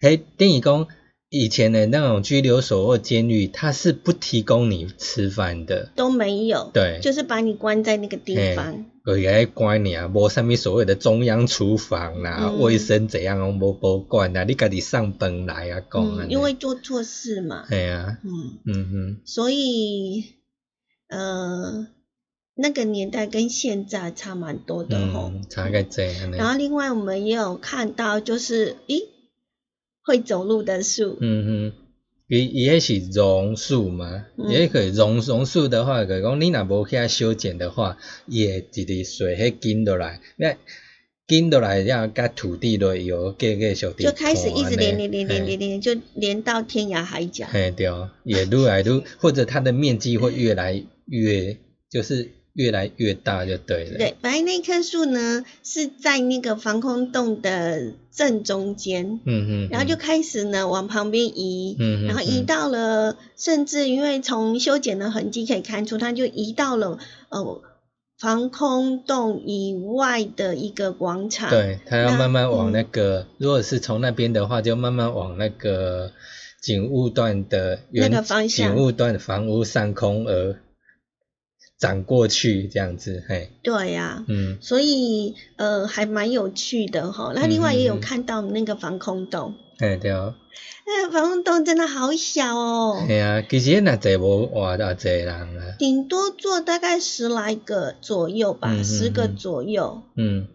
[0.00, 0.88] 嘿，等于讲。
[1.36, 18.58] 以前的那种拘留所或监狱，它是不提供你吃饭的，都没有，对，就是把你关在那个地方，而且关你啊，无什么所谓的中央厨房啦，卫生怎样，无无管啊，你家己上班来啊，讲，因为做错事嘛，对啊，嗯。
[18.66, 20.36] 嗯哼，所以
[21.08, 21.88] 呃，
[22.54, 26.30] 那个年代跟现在差蛮多的吼，差个这样。
[26.30, 29.12] 然后另外我们也有看到，就是咦。
[30.04, 31.72] 会走路的树，嗯哼，
[32.28, 37.96] 伊伊迄是榕树嘛，也可以榕榕树的话，可讲你若无去修剪的话，
[38.26, 40.56] 伊会直直水迄根落来，那
[41.26, 47.46] 根落来要甲土地都有继继续就开始一直连连连连连连，就连到天涯海角。
[47.50, 47.86] 嘿对，
[48.24, 51.56] 也愈来愈，或者它的面积会越来越，
[51.88, 52.30] 就是。
[52.54, 53.98] 越来越大就对了。
[53.98, 66.98] 对，本来那棵树呢是在那个防空洞的正中间，嗯嗯，然后就开始呢往旁边移，嗯然后移到了，甚至因为从修剪的痕迹可以看出，它就移到了
[67.28, 67.60] 呃
[68.20, 71.50] 防空洞以外的一个广场。
[71.50, 76.12] 对，它要慢慢往那个，如果是从那边的话，就慢慢往那个
[76.62, 80.60] 警务段的那个方向，警务段的房屋上空而。
[81.84, 87.32] 长过去这样子，嘿，对呀，嗯，所以呃还蛮有趣的哈。
[87.34, 90.34] 那另外也有看到那个防空洞，哎对哦，
[90.86, 93.04] 那防空洞真的好小哦。
[93.06, 100.02] 系啊，其实那坐无哇到坐人啊，顶多坐大概十来个左右吧，十个左右。
[100.16, 100.48] 嗯。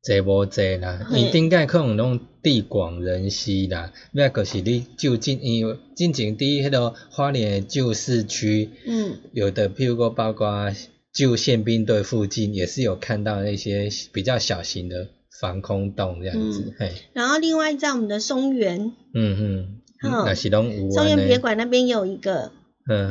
[0.00, 10.72] 坐无坐啦，你顶盖可能拢地广人稀啦，那可是你就近因为进前伫迄个花莲旧市区，嗯，有的譬如说包括
[11.12, 16.90] 旧宪兵队附近，也是有看到那些比较小型的防空洞这样子，嘿。
[17.12, 22.50] 然后另外在我们的松原，嗯嗯，那是拢有松原别馆那边有一个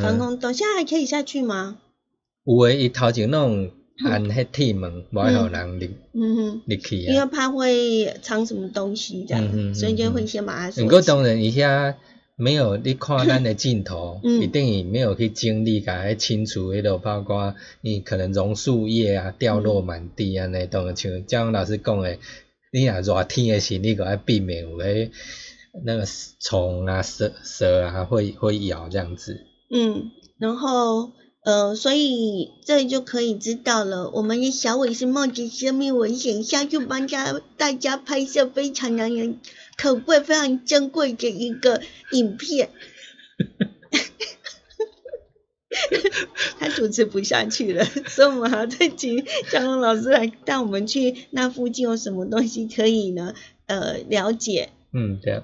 [0.02, 1.78] 防空洞，现在还可以下去吗？
[2.44, 3.70] 有诶，伊头前那种。
[4.06, 5.88] 按迄铁门，无互人入
[6.66, 7.14] 入去啊。
[7.14, 10.84] 因为怕会藏什么东西这样，所以就会先把它锁。
[10.84, 11.96] 不过当然，一下
[12.36, 22.18] 没有你看咱的镜头， 一定没有去经历，甲迄清除迄个包括你可能榕树叶啊掉落满地啊那种像姜老师讲的，
[22.72, 25.10] 你若热天的时，你个爱避免有迄
[25.84, 26.06] 那个
[26.40, 29.42] 虫啊、蛇蛇啊会会咬这样子。
[29.72, 31.14] 嗯，然后。
[31.48, 34.10] 呃，所以这就可以知道了。
[34.10, 39.40] 我们的小伟是冒着生命危险下去帮家大家拍摄非常让人
[39.78, 41.82] 可贵、非常珍贵的一个
[42.12, 42.70] 影片。
[46.60, 53.34] 他主持不下去了，所以我们还要再请江龙老师来带我们去那附近有什么东西可以呢？
[53.68, 54.72] 呃，了解。
[54.92, 55.42] 嗯，对。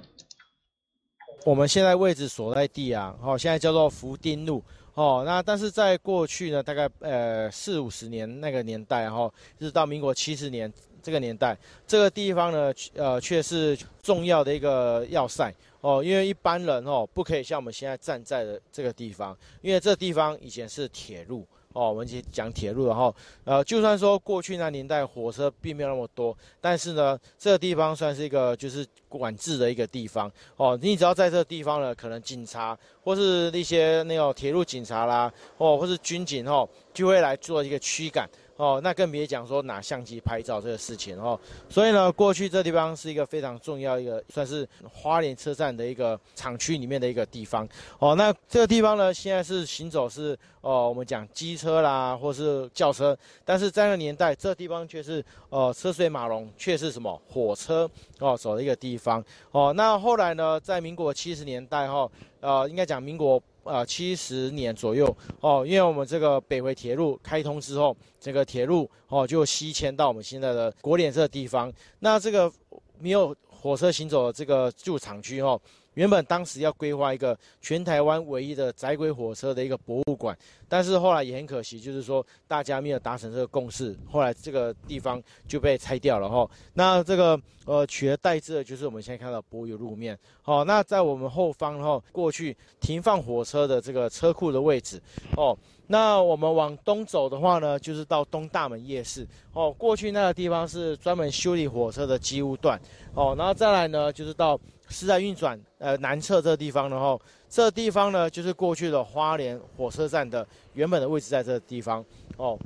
[1.45, 4.61] 我们现在位置所在地啊，好，现在叫做福丁路。
[4.95, 10.71] 哦，那但是在过去呢，大概呃四五十年那个年代，哈，一直到民国七十年
[11.01, 21.45] 这个年代，这个地方呢，呃，却是重要的一个要塞哦，因为一般人哦不可以像我们现在站在的这个地方，因为这地方以前是铁路。
[21.73, 23.13] 哦，我们讲铁路然后，
[23.43, 30.31] 呃，就算说过去那年代火车并没有那么多，但是呢，这个地方算是一个就是管制的一个地方。
[30.55, 38.29] 哦，你只要在这个地方呢，可能警察或是那些那种铁路警察啦，哦，或是军警哦，就会来做一个驱赶。
[38.55, 41.39] 哦，那更别讲说拿相机拍照这个事情哦。
[41.69, 47.67] 所以呢，过去这地方是一个非常重要一个，算是花莲车站的一个厂区里面的一个地方
[47.99, 48.13] 哦。
[48.15, 57.89] 那这个地方呢，现在是行走是哦，我们讲机车啦，或是轿车，但是在那个年代，这地方却是呃车水马龙，却是什么火车
[58.19, 59.73] 哦走的一个地方哦。
[59.75, 62.07] 那后来呢，在民国七十年代哈，
[62.39, 63.41] 呃，应该讲民国。
[63.63, 71.71] 呃，七十年左右哦，因为我们这个北回铁路开通之后，这个铁路哦就西迁到我们现在的国联这个地方。
[71.99, 72.51] 那这个
[72.99, 75.59] 没有火车行走的这个旧厂区哦。
[75.95, 80.37] 原本当时要规划一个全台湾唯一的窄轨火车的一个博物馆，
[80.67, 86.49] 但是后来也很可惜，就是说大家没有达成这个共识，后来这个地方就被拆掉了哈。
[86.73, 90.17] 那这个呃取而代之的就是我们现在看到柏油路面。
[90.41, 95.01] 好，那在我们后方哈，过去停放火车的这个车库的位置
[95.37, 95.57] 哦。
[95.87, 99.71] 那我们往东走的话呢，就是到东大门夜市哦。
[99.77, 102.79] 过去那个地方是专门修理火车的机务段
[103.13, 103.35] 哦。
[103.37, 104.59] 然后再来呢，就是到。
[104.93, 107.19] 是在运转，呃，南侧这个地方，然后
[107.49, 112.05] 这地方呢，就是过去的花莲火车站的原本的位置，在这个地方
[112.37, 112.57] 哦。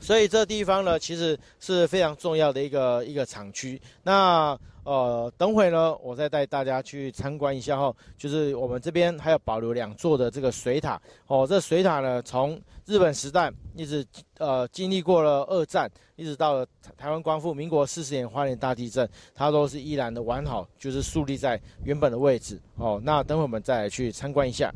[0.00, 3.80] 所以这地方呢，其实是非常重要的一个一个厂区。
[4.04, 7.92] 那呃，等会呢，我再带大家去参观一下哈。
[8.16, 11.44] 就是我们这边还有保留两座的这个水塔哦。
[11.46, 12.58] 这水塔呢，从
[12.88, 14.04] 日本时代一直
[14.38, 16.66] 呃经历过了二战，一直到了
[16.96, 22.98] 台湾光复，民国四十年花莲大地震，它都是依然的完好，就是树立在原本的位置哦。
[23.04, 24.72] 那等会我们再来去参观一下。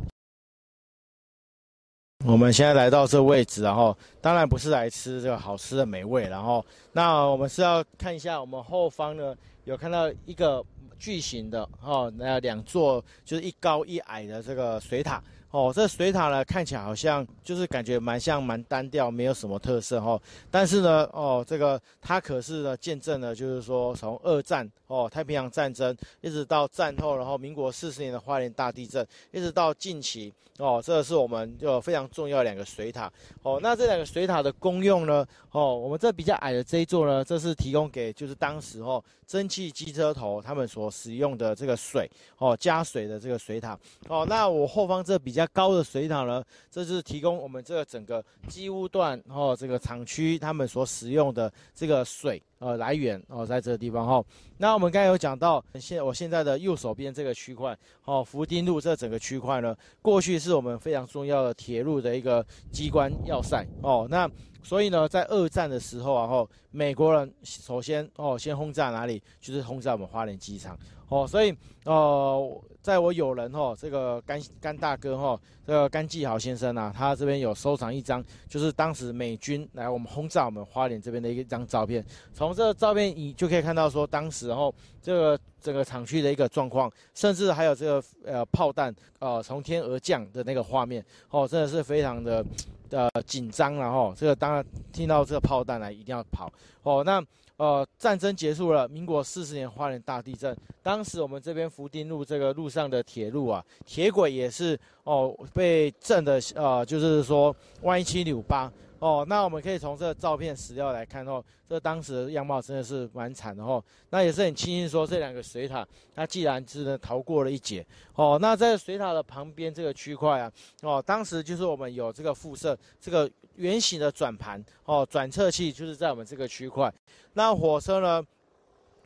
[2.27, 9.35] 我们现在来到这位置，然后当然不是来吃这个好吃的美味，然后那我们是要看一下我们后方呢，
[9.65, 10.63] 有看到一个
[10.99, 15.25] 巨型的哦，那两座就是一高一矮的这个水塔。
[15.53, 20.19] 哦，这水塔呢看起来好像就是感觉蛮像蛮单调，没有什么特色哈。
[20.51, 33.61] 但是呢，哦，这个它可是呢见证了，就是说从二战哦太平洋战争一直到战后，然后民国四十年的花莲大地震，一直到近期哦，这是我们就非常重要两个水塔哦。
[33.63, 43.79] 那这两个水塔的功用呢，哦，我们这比较矮的这一座呢，这是提供给就是当时哦蒸汽机车头他们所使用的这个水哦加水的这个水塔
[44.09, 44.27] 哦。
[44.27, 45.42] 那我后方这比较。
[45.49, 54.25] 高的水塔呢，这是提供我们这个整个机务段哦，这个厂区他们所使用的这个水呃来源哦，在这个地方哈。
[54.59, 64.07] 那我们刚才有讲到，现我现在的右手边这个区块哦，福丁路这整个区块呢，过去是我们非常重要的铁路的一个机关要塞哦。
[64.11, 64.31] 那
[64.63, 69.23] 所以呢，在二战的时候啊，后美国人首先哦，先轰炸哪里？
[69.41, 70.79] 就是轰炸我们花莲机场
[71.09, 71.27] 哦。
[71.27, 72.63] 所以呃。
[72.83, 82.05] 在我友人哈，这个甘甘大哥哈，这个甘继豪先生啊，他这边有收藏一张，就是当时美军来我们轰炸我们花莲这边的一张照片。
[82.35, 92.45] 从这个照片你就可以看到说，当时后这个整个厂区的一个状况，甚至还有这个呃炮弹呃从天而降的那个画面哦，真的是非常的
[92.91, 96.53] 呃紧张然后这个当然听到这个炮弹来一定要跑
[96.83, 97.25] 哦，那。
[97.63, 100.53] 呃，战争结束了，民国四十年花莲大地震，
[100.83, 108.69] 当时我们这边福丁路这个路上的铁路啊，铁轨也是哦被震的，呃，就是说歪七扭八。
[108.99, 113.83] 哦，那我们可以从这个照片史料来看哦，这当时的样貌真的是蛮惨的哦。
[114.11, 115.85] 那也是很庆幸说这两个水塔，
[116.15, 117.85] 它既然是呢逃过了一劫
[118.15, 118.39] 哦。
[118.41, 120.53] 那在水塔的旁边这个区块啊，
[120.83, 126.93] 哦，当时就是我们有这个辐射这个圆形的转盘哦，转测器就是在我们这个区块。
[127.35, 128.23] 那火车呢，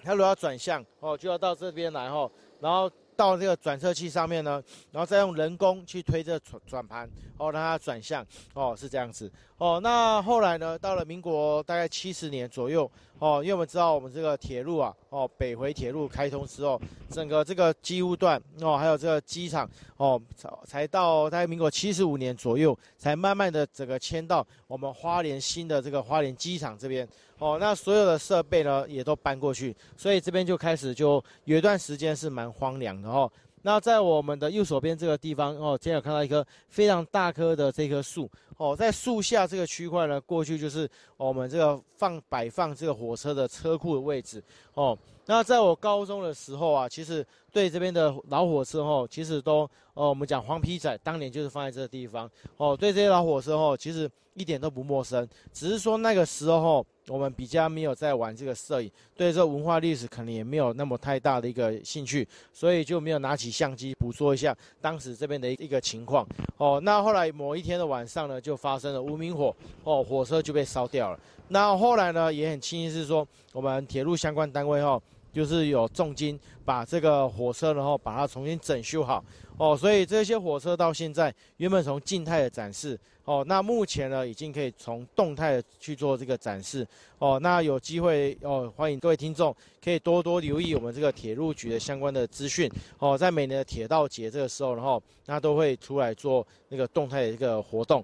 [0.03, 2.31] 它如果要转向哦，就要到这边来哦，
[2.61, 2.91] 然后。
[3.19, 8.23] 到这个转车器上面呢，然后再用人工去推这转转盘，哦，让它转向，
[8.53, 20.21] 哦，是这样子，哦，那后来呢，到了民国大概七十年左右，哦，因为我们知道我们这个铁路啊，哦，北回铁路开通之后，整个这个机务段，哦，还有这个机场，哦，
[20.65, 27.09] 才到大概民国七十五年左右，才慢慢的整个迁到我们花莲新的这个花莲机场这边。
[27.39, 33.31] 哦，那所有的设备呢也都搬过去，所以这边就开始就有一段时间是蛮荒凉的哦。
[33.67, 44.41] 那在我们的右手边这个地方哦，今天有看到一棵非常大棵的这棵树哦，在树下这个区块呢，过去就是我们这个放摆放这个火车的车库的位置
[44.75, 44.97] 哦。
[45.25, 56.87] 那在我高中的时候啊，其实对这边的老火车哦，其实都哦，我们讲黄皮仔当年就是放在这个地方哦，对这些老火车哦，其实一点都不陌生，只是说那个时候。
[57.09, 66.27] 我们比较没有在玩这个摄影，对这文化历史可能也没有那么太大的一个兴趣，所以就没有拿起相机捕捉一下当时这边的一个情况。
[66.57, 69.55] 哦，那后来某一天的晚上呢，就发生了无名火，
[69.85, 71.21] 哦，火车就被烧掉了。
[71.49, 75.01] 那后来呢，也很庆幸是说，我们铁路相关单位哈，
[75.37, 79.23] 就是有重金把这个火车然后把它重新整修好。
[79.59, 86.87] 哦，所以这些火车到现在原本从静态的展示，哦，那目前呢已经可以从动态去做这个展示，
[87.19, 98.03] 哦，那有机会哦，欢迎各位听众可以多多留意我们这个铁路局的相关的资讯，哦，在每年的铁道节这个时候，然后那都会出来做那个动态的一个活动。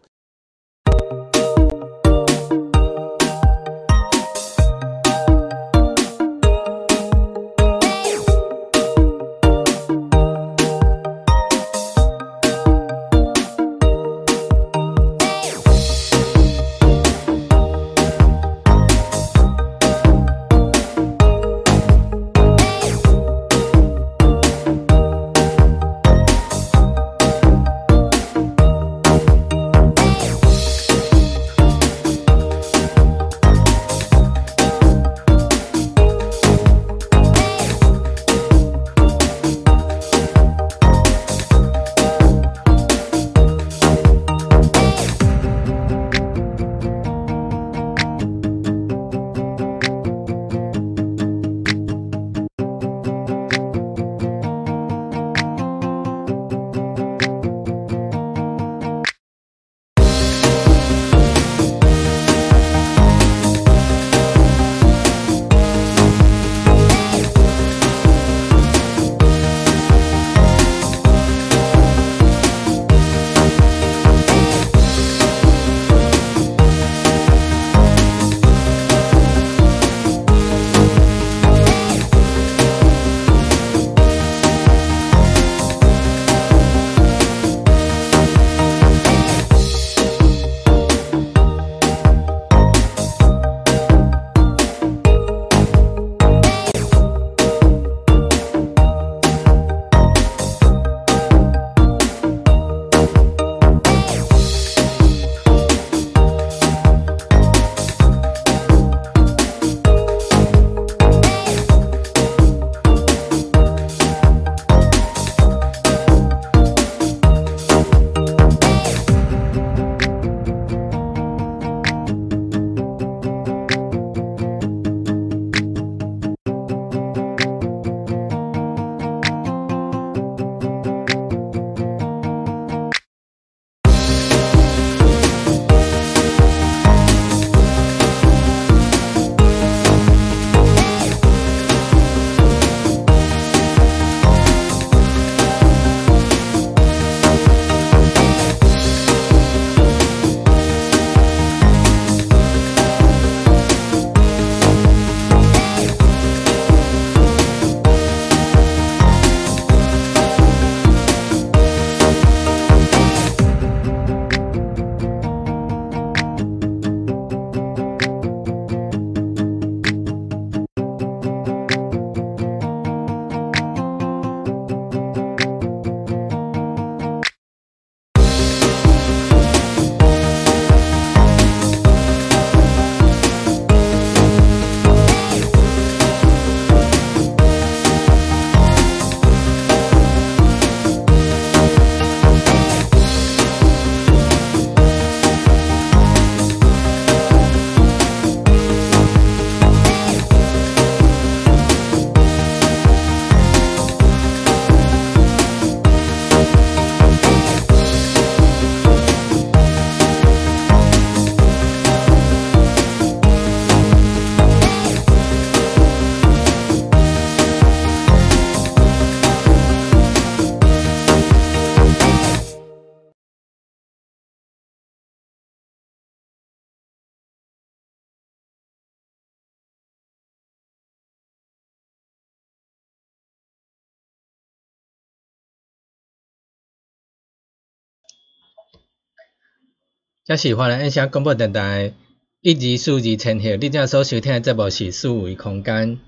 [240.25, 241.95] 这是华人印象广播电台
[242.41, 245.99] 一级数字千号，你正所收听的节目是四维空间。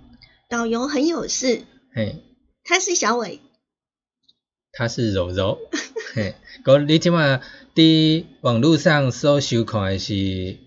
[0.49, 1.63] 导游很有事，
[1.93, 2.23] 嘿，
[2.63, 3.41] 他是小伟，
[4.71, 5.59] 他是柔柔，
[6.15, 7.41] 嘿，个你即马
[7.75, 10.59] 伫网络上搜收看的是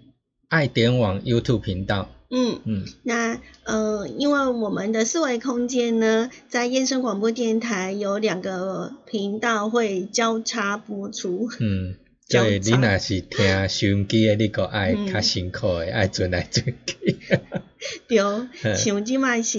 [0.50, 2.60] 爱点网 YouTube 频道，嗯。
[2.66, 2.86] 嗯。
[3.04, 11.48] 那呃，因为我们的四维空间呢，在燕声广播电台有两个频道会交叉播出。
[11.62, 11.96] 嗯，
[12.28, 15.12] 交所以你叉若是听收音机的，你个爱嗯。
[15.14, 17.18] 较辛苦的，爱转来转去。
[18.08, 18.20] 对，
[18.64, 18.76] 嗯。
[18.76, 19.58] 像即卖是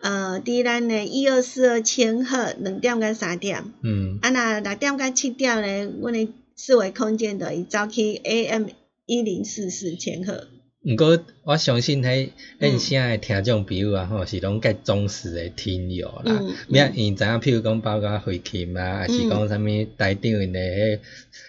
[0.00, 4.18] 呃，伫咱的一二四二千赫两点到三点，嗯。
[4.22, 8.66] 啊那六点到七点咧，阮的四维空间就会走去 AM
[9.06, 10.48] 一零四四千赫。
[10.82, 16.38] 毋过我相信迄恁声诶听众朋友啊，吼是拢介忠实诶听友啦。
[16.40, 16.54] 嗯。
[16.68, 19.66] 免因知影，譬如讲包括慧琴啊，还是讲啥物
[19.98, 21.00] 台长因的迄，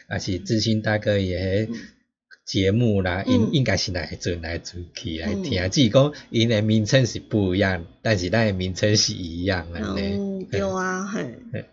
[0.10, 1.70] 还是知心大哥伊的迄
[2.46, 5.44] 节目啦，因嗯应该是来转来转去来嗯。
[5.44, 5.70] 听。
[5.70, 10.02] 只是讲因的名称是不一样，但是咱的名称是一样安尼。
[10.02, 11.08] 嗯，对啊，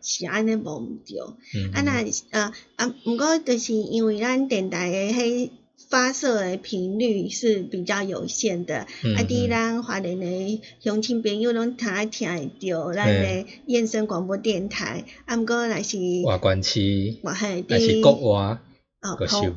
[0.01, 1.19] 是安尼无毋对。
[1.57, 1.73] 嗯。
[1.73, 5.51] 啊，那呃啊，毋过就是因为咱电台的迄
[5.89, 18.59] 发射的频率是比较有限的，嗯啊，伫咱华人的乡亲朋友拢听爱听会着咱的燕声广播电台，啊，毋过若是外关区还是伫国外，
[19.01, 19.51] 哦收。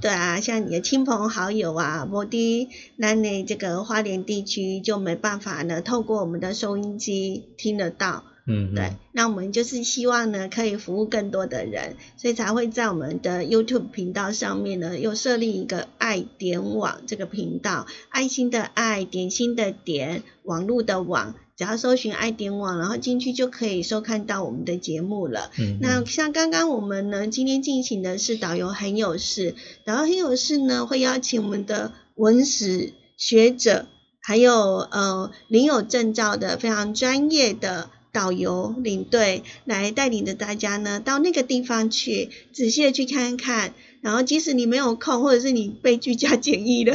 [0.00, 2.68] 对啊，像你的亲朋好友啊，无伫
[2.98, 8.24] 咱的这个花莲地区就没办法呢，透过我们的收音机听得到。
[8.46, 25.50] 嗯，对，那我们就是希望呢，可以服务更多的人，所以才会在我们的 YouTube 频道上面呢，又设立一个爱点网这个频道，爱心的爱，点心的点，网络的网，只要搜寻爱点网，然后进去就可以收看到我们的节目了。
[25.58, 29.54] 嗯，那像刚刚我们呢，今天进行的是导游很有事，
[29.86, 33.86] 导游很有事呢，会邀请我们的文史学者，
[34.20, 43.74] 还有呃领有证照的非常专业的导游领队，来带领着大家呢到那个地方去，仔细的去看看。
[44.00, 46.94] 然后即使你没有空，或者是你被居家检疫了，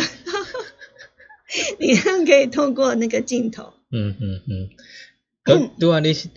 [1.79, 3.73] 你一样可以透过那个镜头。
[3.91, 4.69] 嗯嗯嗯，
[5.43, 6.29] 可拄啊，你是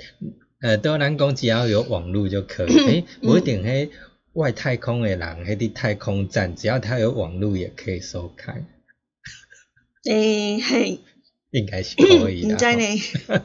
[0.60, 3.90] 呃，拄啊，咱讲只要有网络就可以， 诶，不一定迄
[4.32, 8.66] 外太空的人，迄啲太空站，只要他有网络也可以收看，
[10.10, 11.00] 诶、嘿。
[11.50, 12.48] 应该是可以的。
[12.52, 13.44] 你在吼呢？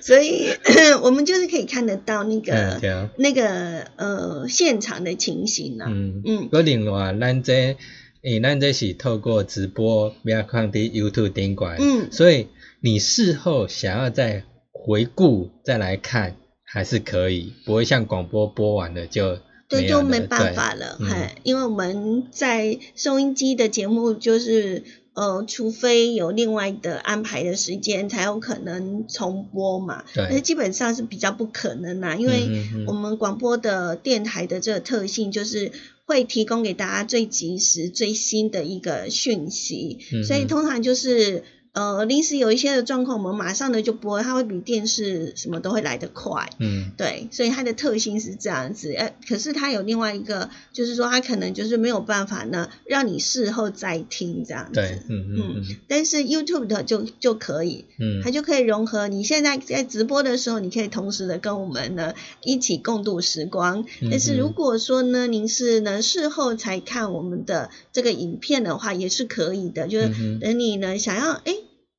[0.00, 0.48] 所以
[1.02, 5.86] 我们就是可以看得到那嗯，个那个呃现场的情形啊。
[5.88, 7.76] 嗯嗯个另外，咱这，
[8.22, 12.48] 诶，咱这是透过直播，不要看伫 YouTube 顶管，嗯所以
[12.80, 19.38] 你事后想要再回顾再来看，还是可以，不会像广播播完了就
[19.68, 24.82] 对，就没办法了，嗯，因为我们在收音机的节目就是。
[25.16, 30.04] 呃，除非有另外的安排的时间，才有可能重播嘛。
[30.14, 30.24] 对。
[30.24, 35.72] 但是基本上是比较不可能啦，因为我们广播的电台的这个特性就是
[36.04, 40.46] 会提供给大家最及时、最新的一个讯息，嗯所以嗯。
[40.48, 41.44] 通常就是
[41.76, 46.48] 呃临时有一些的状况，我们马上的就播，它会比电视什么都会来得快。
[46.58, 54.72] 嗯对，所以它的特性是这样子，呃，可是它有另外一个，就是说它可能就是没有办法呢，让你事后再听这样子。
[54.72, 59.06] 对，嗯嗯嗯但是 YouTube 的就就可以，嗯它就可以融合。
[59.08, 63.84] 你现在在直播的时候，你可以同时的跟我们呢一起共度时光。
[64.00, 69.88] 嗯但是如果说呢，您是呢事后才看我们的这个影片的话，也是可以的。
[69.88, 70.08] 就是
[70.40, 71.54] 等你呢想要，哎，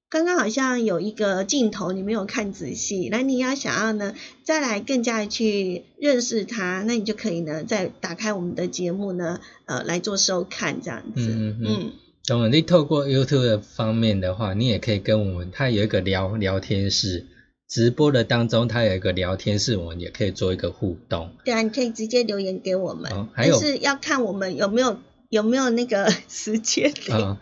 [0.10, 11.28] 刚刚好像有一个镜头你没有看仔细，那你要想要呢再来更加的去认识它，那你就可以呢再打开我们的节目呢，呃来做收看这样子。
[11.28, 11.92] 嗯嗯嗯嗯
[12.26, 17.26] 当然，你透过 YouTube 的方面的话，你也可以跟我们，它有一个聊聊天室，
[17.70, 21.32] 直播的当中它有一个聊天室，我们也可以做一个互动。
[21.46, 24.98] 对啊，你可以直接留言给我们，哦还有但是要看我们有没有
[25.30, 27.18] 有没有那个时间点。
[27.18, 27.38] 啊、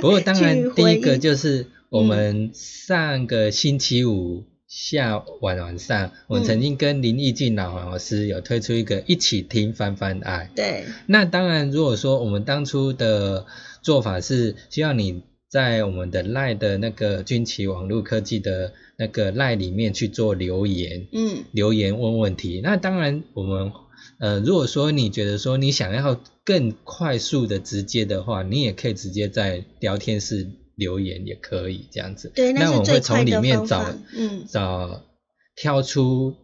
[0.00, 10.50] 不过当然， 第一个就是我们上个星期五下晚晚上，我嗯曾经跟林义俊老老师有推出一个一起听翻翻爱。
[10.56, 13.44] 对，那当然，如果说我们当初的
[13.82, 22.62] 做法是希望你在我们的赖的那个军旗网络科技的那个赖里面去做留言，嗯留言问问题。
[22.64, 23.70] 那当然，我们
[24.18, 30.48] 呃，如果说你觉得说你想要更快速的直接的话，你也可以直接在聊天室
[30.82, 32.30] 留言，也可以这样子。
[32.34, 33.94] 对，那我们会从里面找法。
[34.14, 35.02] 嗯找
[35.56, 36.34] 挑出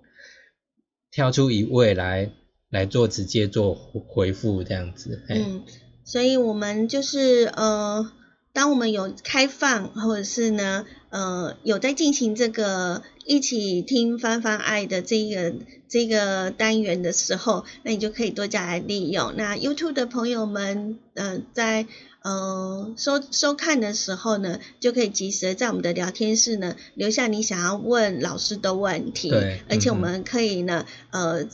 [1.11, 2.31] 挑出一位来
[2.71, 5.23] 来做直接做回回复这样子。
[5.29, 5.63] 嗯，
[6.05, 8.13] 所以我们就是呃。
[8.51, 15.55] 当我们有开放，或者是呢，呃，有在进行这个一起听翻翻爱的这个
[15.87, 19.35] 这个单元的时候，那你就可以多加来利用。
[19.37, 21.87] 那 YouTube 的朋友们，嗯，在
[22.29, 29.31] 呃收收看的时候呢，就可以及时在我们的聊天室呢留下你想要问老师的问题。
[29.31, 31.49] 对，而且我们可以呢，呃。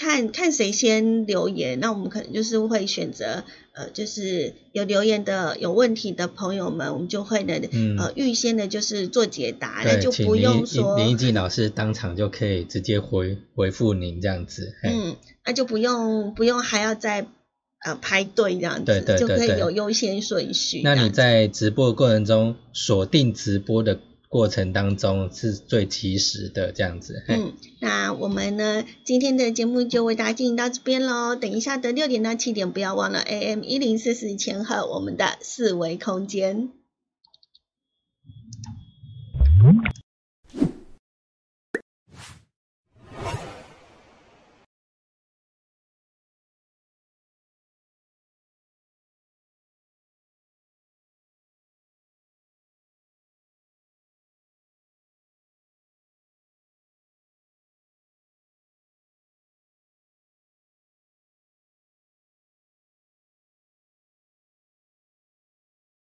[0.00, 7.54] 看看谁先留言，那我们可能就是会选择，呃，就是有留言的有问题的朋友们，我们就会呢，
[7.98, 17.26] 呃，预先的就是做解答，那就不用说林一静老师当场就可以直接回回复您这样子，嗯，那就不用不用还要再
[17.84, 20.82] 呃排队这样子，对对对，就可以有优先顺序。
[20.82, 24.00] 那你在直播的过程中锁定直播的。
[24.30, 27.24] 过程当中是最及时的这样子。
[27.28, 31.34] 嗯，那我们呢今天的节目就为大家进行到这边喽。
[31.34, 36.68] 等一下的六点到七点，不要忘了 AM 一零四四前后我们的四维空间。